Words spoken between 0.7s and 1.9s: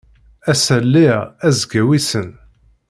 lliɣ azekka